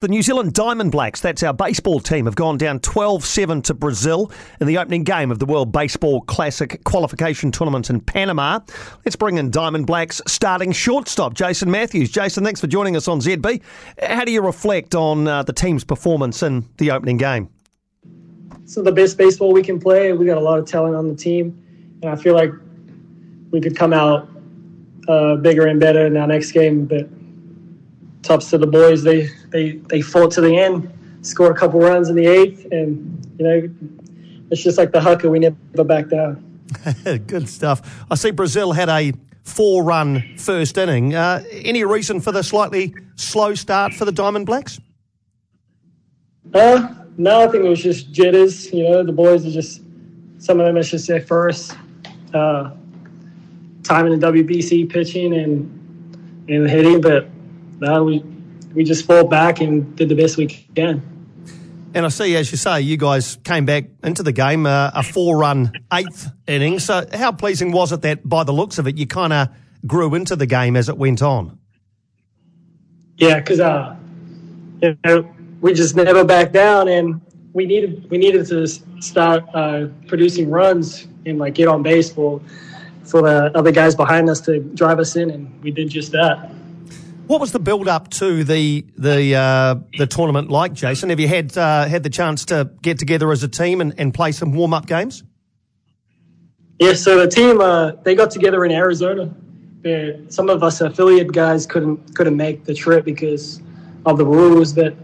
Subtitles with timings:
[0.00, 3.74] The New Zealand Diamond Blacks, that's our baseball team, have gone down 12 7 to
[3.74, 8.60] Brazil in the opening game of the World Baseball Classic qualification tournament in Panama.
[9.04, 12.12] Let's bring in Diamond Blacks starting shortstop, Jason Matthews.
[12.12, 13.60] Jason, thanks for joining us on ZB.
[14.00, 17.50] How do you reflect on uh, the team's performance in the opening game?
[18.62, 20.12] It's the best baseball we can play.
[20.12, 21.60] We got a lot of talent on the team,
[22.02, 22.52] and I feel like
[23.50, 24.28] we could come out
[25.08, 27.08] uh, bigger and better in our next game, but
[28.28, 29.02] tops to the boys.
[29.02, 30.92] They they they fought to the end,
[31.22, 33.68] scored a couple runs in the eighth, and you know
[34.50, 35.28] it's just like the haka.
[35.28, 36.44] We never back down.
[37.26, 38.04] Good stuff.
[38.10, 39.12] I see Brazil had a
[39.42, 41.14] four-run first inning.
[41.14, 44.78] Uh, any reason for the slightly slow start for the Diamond Blacks?
[46.52, 48.72] Uh, no, I think it was just jitters.
[48.72, 49.82] You know, the boys are just
[50.38, 50.76] some of them.
[50.76, 51.74] It's just their first
[52.34, 52.72] uh,
[53.82, 55.74] time in the WBC pitching and
[56.48, 57.28] and hitting, but
[57.80, 58.24] no, we
[58.74, 61.02] we just fought back and did the best we can.
[61.94, 65.02] And I see, as you say, you guys came back into the game uh, a
[65.02, 66.78] four-run eighth inning.
[66.78, 69.48] So, how pleasing was it that, by the looks of it, you kind of
[69.86, 71.58] grew into the game as it went on?
[73.16, 73.96] Yeah, because uh,
[74.82, 75.28] you know,
[75.60, 77.20] we just never backed down, and
[77.52, 78.66] we needed we needed to
[79.00, 82.40] start uh, producing runs and like get on base for
[83.02, 86.50] for the other guys behind us to drive us in, and we did just that.
[87.28, 91.10] What was the build up to the the uh, the tournament like, Jason?
[91.10, 94.14] Have you had uh, had the chance to get together as a team and, and
[94.14, 95.22] play some warm up games?
[96.78, 99.34] Yeah, so the team uh, they got together in Arizona.
[100.28, 103.60] Some of us affiliate guys couldn't couldn't make the trip because
[104.06, 104.72] of the rules.
[104.74, 104.96] that,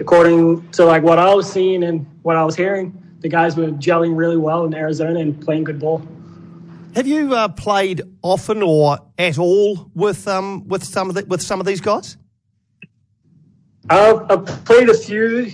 [0.00, 3.68] according to like what I was seeing and what I was hearing, the guys were
[3.68, 6.02] gelling really well in Arizona and playing good ball.
[6.98, 11.40] Have you uh, played often or at all with um, with some of the, with
[11.40, 12.16] some of these guys?
[13.88, 15.52] I've, I've played a few.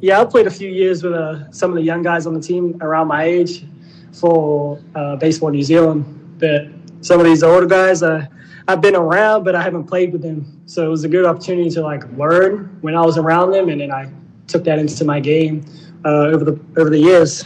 [0.00, 2.40] Yeah, I've played a few years with uh, some of the young guys on the
[2.40, 3.64] team around my age
[4.12, 6.04] for uh, Baseball New Zealand.
[6.40, 6.66] But
[7.02, 8.26] some of these older guys, uh,
[8.66, 10.60] I've been around, but I haven't played with them.
[10.66, 13.80] So it was a good opportunity to like learn when I was around them, and
[13.80, 14.10] then I
[14.48, 15.64] took that into my game
[16.04, 17.44] uh, over the over the years.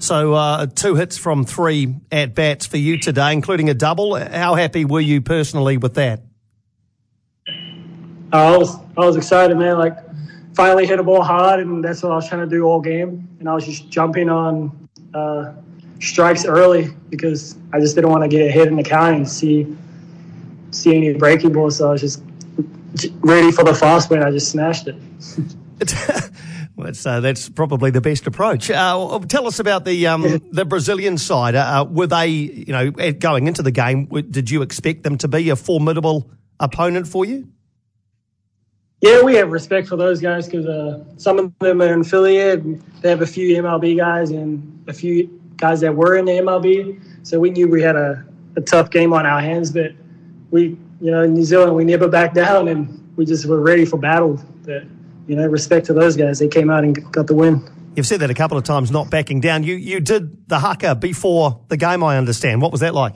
[0.00, 4.14] So, uh, two hits from three at bats for you today, including a double.
[4.14, 6.22] How happy were you personally with that?
[8.32, 9.78] I was I was excited, man.
[9.78, 9.96] Like,
[10.54, 13.28] finally hit a ball hard, and that's what I was trying to do all game.
[13.40, 15.52] And I was just jumping on uh,
[16.00, 19.76] strikes early because I just didn't want to get hit in the count and see
[20.70, 21.76] see any breaking balls.
[21.76, 22.22] So I was just
[23.20, 24.22] ready for the fast one.
[24.22, 24.96] I just smashed it.
[26.78, 28.70] That's, uh, that's probably the best approach.
[28.70, 30.22] Uh, tell us about the um,
[30.52, 31.54] the Brazilian side.
[31.54, 35.28] Uh, uh, were they, you know, going into the game, did you expect them to
[35.28, 36.30] be a formidable
[36.60, 37.48] opponent for you?
[39.00, 42.82] Yeah, we have respect for those guys because uh, some of them are affiliated.
[43.00, 47.00] They have a few MLB guys and a few guys that were in the MLB.
[47.26, 48.24] So we knew we had a,
[48.56, 49.92] a tough game on our hands, but
[50.50, 53.84] we, you know, in New Zealand, we never backed down and we just were ready
[53.84, 54.40] for battle.
[54.64, 54.82] But
[55.28, 56.40] you know, respect to those guys.
[56.40, 57.62] They came out and got the win.
[57.94, 59.62] You've said that a couple of times, not backing down.
[59.62, 62.62] You you did the haka before the game, I understand.
[62.62, 63.14] What was that like?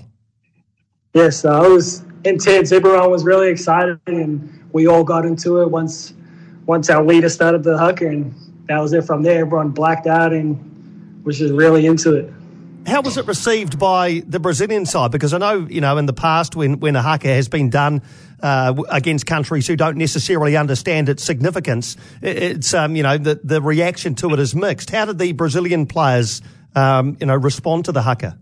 [1.15, 2.71] Yes, uh, it was intense.
[2.73, 6.13] Everyone was really excited, and we all got into it once
[6.67, 8.35] once our leader started the haka, and
[8.69, 9.41] that was it from there.
[9.41, 12.33] Everyone blacked out and was just really into it.
[12.87, 15.13] How was it received by the Brazilian side?
[15.13, 18.03] Because I know, you know, in the past when, when a haka has been done
[18.43, 23.63] uh, against countries who don't necessarily understand its significance, it's, um, you know, the, the
[23.63, 24.91] reaction to it is mixed.
[24.91, 26.43] How did the Brazilian players,
[26.75, 28.37] um, you know, respond to the haka?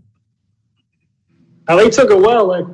[1.67, 2.47] Uh, they took it well.
[2.47, 2.65] Like,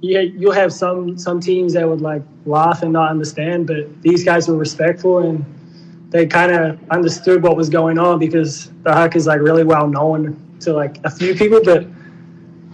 [0.00, 4.24] you, you'll have some, some teams that would, like, laugh and not understand, but these
[4.24, 5.44] guys were respectful and
[6.08, 9.86] they kind of understood what was going on because the haka is, like, really well
[9.86, 11.82] known to like a few people, but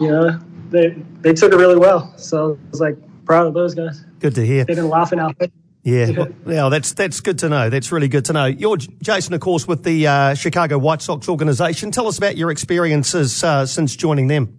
[0.00, 0.38] you know,
[0.70, 2.12] they they took it really well.
[2.18, 4.04] So I was like proud of those guys.
[4.20, 4.64] Good to hear.
[4.64, 5.34] They've been laughing out.
[5.40, 5.48] our.
[5.82, 7.70] Yeah, well, that's that's good to know.
[7.70, 8.46] That's really good to know.
[8.46, 11.92] You're Jason, of course, with the uh, Chicago White Sox organization.
[11.92, 14.58] Tell us about your experiences uh, since joining them.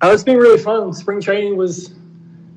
[0.00, 0.94] Oh, it's been really fun.
[0.94, 1.92] Spring training was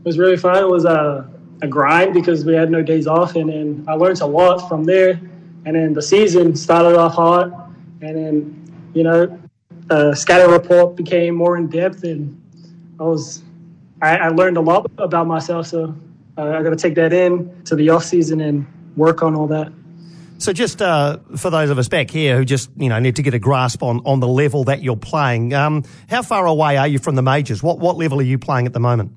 [0.06, 0.64] was really fun.
[0.64, 1.30] It was a,
[1.62, 4.86] a grind because we had no days off, and then I learned a lot from
[4.86, 5.20] there.
[5.66, 7.52] And then the season started off hot,
[8.02, 8.63] and then
[8.94, 9.40] you know,
[9.90, 12.40] uh, scatter report became more in depth, and
[13.00, 13.44] I was
[14.02, 15.68] I, I learned a lot about myself.
[15.68, 15.96] So
[16.38, 19.48] uh, I got to take that in to the off season and work on all
[19.48, 19.72] that.
[20.40, 23.22] So, just uh, for those of us back here who just you know need to
[23.22, 26.88] get a grasp on, on the level that you're playing, um, how far away are
[26.88, 27.64] you from the majors?
[27.64, 29.14] What what level are you playing at the moment?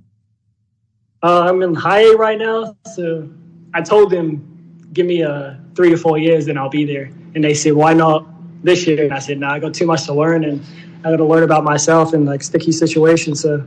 [1.22, 3.29] Uh, I'm in high A right now, so
[3.75, 7.11] I told them, give me a three to four years, and I'll be there.
[7.34, 8.25] And they said, why not
[8.66, 9.04] this year?
[9.04, 10.62] And I said, no, nah, I got too much to learn, and
[11.04, 13.40] I got to learn about myself in like sticky situations.
[13.40, 13.66] So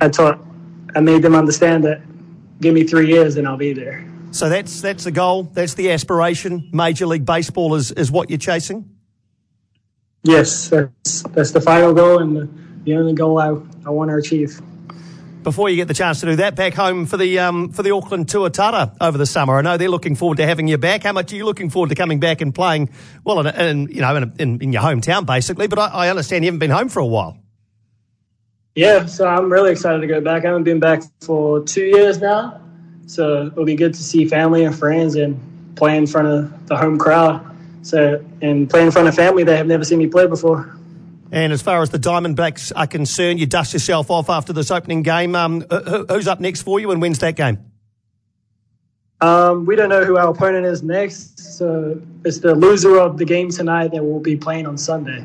[0.00, 0.40] I taught,
[0.96, 2.00] I made them understand that
[2.60, 4.04] give me three years, and I'll be there.
[4.32, 5.44] So that's that's the goal.
[5.44, 6.70] That's the aspiration.
[6.72, 8.88] Major League Baseball is is what you're chasing.
[10.22, 12.48] Yes, that's that's the final goal and the,
[12.84, 13.48] the only goal I,
[13.86, 14.60] I want to achieve.
[15.42, 17.92] Before you get the chance to do that, back home for the um, for the
[17.92, 19.56] Auckland Tuatara over the summer.
[19.56, 21.04] I know they're looking forward to having you back.
[21.04, 22.90] How much are you looking forward to coming back and playing?
[23.24, 26.44] Well, in, in you know in, in, in, your hometown basically, but I, I understand
[26.44, 27.38] you haven't been home for a while.
[28.74, 30.44] Yeah, so I'm really excited to go back.
[30.44, 32.60] I haven't been back for two years now,
[33.06, 35.40] so it'll be good to see family and friends and
[35.74, 37.46] play in front of the home crowd.
[37.82, 40.76] So, and play in front of family they have never seen me play before.
[41.32, 45.02] And as far as the Diamondblacks are concerned, you dust yourself off after this opening
[45.02, 45.34] game.
[45.36, 47.58] Um, who's up next for you and when's that game?
[49.20, 51.38] Um, we don't know who our opponent is next.
[51.38, 55.24] So it's the loser of the game tonight that will be playing on Sunday.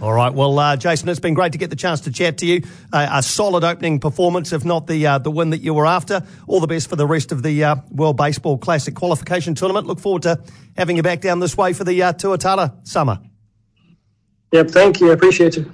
[0.00, 0.34] All right.
[0.34, 2.62] Well, uh, Jason, it's been great to get the chance to chat to you.
[2.92, 6.26] Uh, a solid opening performance, if not the uh, the win that you were after.
[6.48, 9.86] All the best for the rest of the uh, World Baseball Classic qualification tournament.
[9.86, 10.42] Look forward to
[10.76, 13.20] having you back down this way for the uh, Tuatara summer.
[14.52, 14.70] Yep.
[14.70, 15.10] Thank you.
[15.10, 15.72] I appreciate you.